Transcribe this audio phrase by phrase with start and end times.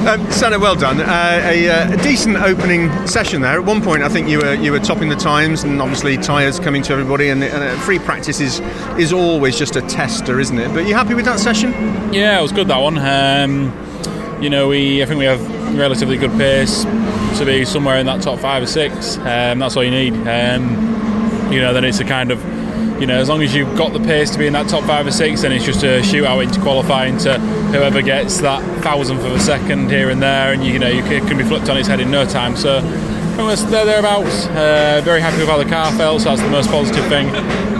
[0.00, 0.98] Um, well done.
[0.98, 3.52] Uh, a, uh, a, decent opening session there.
[3.52, 6.58] At one point, I think you were you were topping the times, and obviously tyres
[6.58, 7.28] coming to everybody.
[7.28, 8.60] And, and uh, free practice is
[8.98, 10.72] is always just a tester, isn't it?
[10.72, 11.72] But you happy with that session?
[12.14, 12.96] Yeah, it was good that one.
[12.96, 16.84] Um, you know, we I think we have relatively good pace
[17.38, 19.18] to be somewhere in that top five or six.
[19.18, 20.14] Um, that's all you need.
[20.14, 22.42] Um, you know, then it's a kind of
[23.00, 25.06] you know, as long as you've got the pace to be in that top five
[25.06, 29.32] or six, then it's just a shootout into qualifying to whoever gets that thousandth of
[29.32, 31.88] a second here and there, and you, you know you can be flipped on its
[31.88, 32.56] head in no time.
[32.56, 32.78] So
[33.38, 34.46] almost there thereabouts.
[34.48, 36.20] Uh, very happy with how the car felt.
[36.20, 37.32] So that's the most positive thing.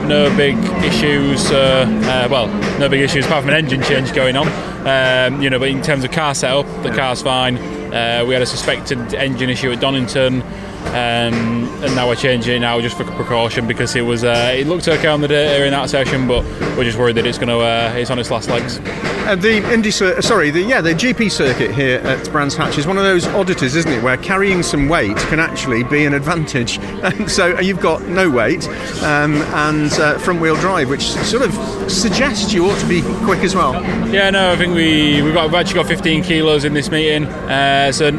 [0.08, 1.50] No big issues.
[1.50, 2.48] Uh, uh, well,
[2.78, 4.48] no big issues apart from an engine change going on.
[4.86, 7.58] Um, you know, but in terms of car setup, the car's fine.
[7.92, 10.42] Uh, we had a suspected engine issue at Donington.
[10.90, 14.66] Um, and now we're changing it now just for precaution because it was uh, it
[14.66, 16.44] looked okay on the data in that session, but
[16.76, 18.80] we're just worried that it's going to uh, it's on its last legs.
[19.26, 22.98] Uh, the Indy, sorry, the yeah, the GP circuit here at Brands Hatch is one
[22.98, 26.80] of those oddities, isn't it, where carrying some weight can actually be an advantage.
[27.30, 28.66] so uh, you've got no weight
[29.02, 31.52] um, and uh, front wheel drive, which sort of
[31.90, 33.74] suggests you ought to be quick as well.
[34.08, 37.26] Yeah, no, I think we we've, got, we've actually got 15 kilos in this meeting,
[37.26, 38.10] uh, so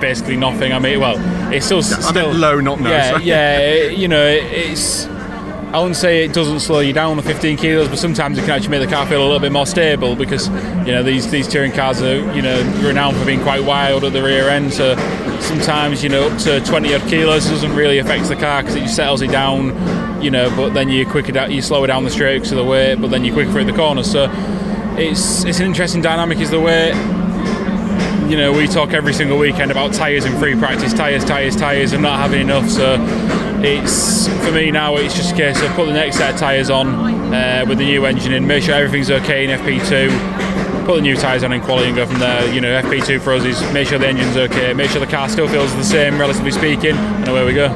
[0.00, 0.72] basically nothing.
[0.72, 1.16] I mean, well,
[1.52, 2.90] it's still still low, not no.
[2.90, 3.82] Yeah, yeah.
[4.00, 5.06] You know, it's.
[5.06, 8.50] I wouldn't say it doesn't slow you down the 15 kilos, but sometimes it can
[8.50, 11.46] actually make the car feel a little bit more stable because you know these these
[11.46, 14.72] touring cars are you know renowned for being quite wild at the rear end.
[14.72, 14.96] So
[15.38, 18.80] sometimes you know up to 20 odd kilos doesn't really affect the car because it
[18.80, 19.68] just settles it down.
[20.20, 22.58] You know, but then you quicker down, you slow it down the straight because of
[22.58, 24.10] the weight, but then you quicker through the corners.
[24.10, 24.28] So
[24.98, 26.94] it's it's an interesting dynamic is the weight
[28.30, 31.92] you know, we talk every single weekend about tyres and free practice, tyres, tyres, tyres,
[31.92, 32.68] and not having enough.
[32.68, 32.96] So
[33.60, 34.94] it's for me now.
[34.96, 37.84] It's just a case of put the next set of tyres on uh, with the
[37.84, 40.86] new engine in, make sure everything's okay in FP2.
[40.86, 42.52] Put the new tyres on in quality and go from there.
[42.54, 45.28] You know, FP2 for us is make sure the engine's okay, make sure the car
[45.28, 47.68] still feels the same, relatively speaking, and away we go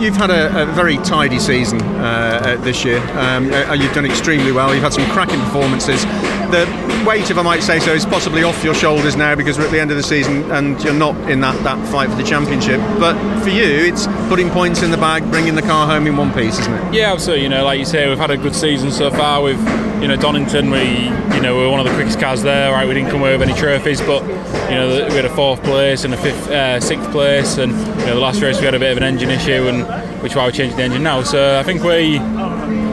[0.00, 2.96] you've had a, a, very tidy season uh, this year.
[3.18, 4.72] Um, uh, you've done extremely well.
[4.72, 6.06] You've had some cracking performances
[6.50, 9.66] the weight, if I might say so, is possibly off your shoulders now because we're
[9.66, 12.22] at the end of the season and you're not in that, that fight for the
[12.22, 12.80] championship.
[12.98, 16.32] But for you, it's putting points in the bag, bringing the car home in one
[16.32, 16.94] piece, isn't it?
[16.94, 17.44] Yeah, absolutely.
[17.44, 19.42] You know, like you say, we've had a good season so far.
[19.42, 19.58] With
[20.02, 22.72] you know Donington, we you know we are one of the quickest cars there.
[22.72, 24.22] Right, we didn't come away with any trophies, but
[24.70, 28.06] you know we had a fourth place and a fifth, uh, sixth place, and you
[28.06, 30.36] know the last race we had a bit of an engine issue, and which is
[30.36, 31.22] why we're changing the engine now.
[31.22, 32.18] So I think we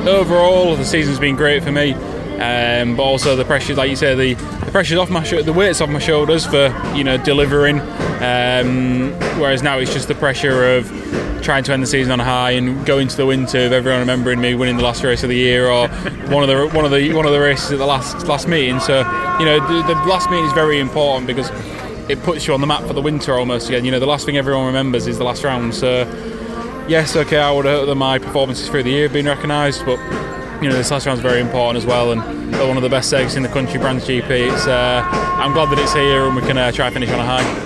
[0.08, 1.96] overall the season's been great for me.
[2.40, 4.34] Um, but also the pressure, like you say, the,
[4.66, 7.80] the pressure's off my sh- the weight's off my shoulders for you know delivering.
[8.22, 10.88] Um, whereas now it's just the pressure of
[11.42, 14.42] trying to end the season on a high and go into the winter everyone remembering
[14.42, 15.88] me winning the last race of the year or
[16.30, 18.80] one of the one of the one of the races at the last last meeting.
[18.80, 19.00] So
[19.40, 21.50] you know the, the last meeting is very important because
[22.10, 23.86] it puts you on the map for the winter almost again.
[23.86, 25.74] You know the last thing everyone remembers is the last round.
[25.74, 26.04] So
[26.88, 29.98] yes, okay, I would hope that my performances through the year have been recognised, but
[30.62, 32.22] you know this last round's very important as well, and
[32.68, 34.52] one of the best segs in the country, Brands GP.
[34.52, 37.26] It's uh, I'm glad that it's here and we can uh, try finish on a
[37.26, 37.64] high.